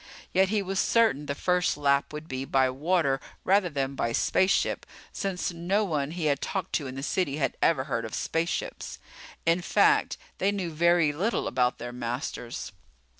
Yet 0.33 0.49
he 0.49 0.63
was 0.63 0.79
certain 0.79 1.27
the 1.27 1.35
first 1.35 1.77
lap 1.77 2.11
would 2.11 2.27
be 2.27 2.43
by 2.43 2.71
water 2.71 3.19
rather 3.43 3.69
than 3.69 3.93
by 3.93 4.13
spaceship, 4.13 4.83
since 5.13 5.51
no 5.53 5.83
one 5.85 6.09
he 6.09 6.25
had 6.25 6.41
talked 6.41 6.73
to 6.73 6.87
in 6.87 6.95
the 6.95 7.03
city 7.03 7.37
had 7.37 7.55
ever 7.61 7.83
heard 7.83 8.03
of 8.03 8.15
spaceships. 8.15 8.97
In 9.45 9.61
fact, 9.61 10.17
they 10.39 10.51
knew 10.51 10.71
very 10.71 11.11
little 11.11 11.47
about 11.47 11.77
their 11.77 11.93
masters. 11.93 12.71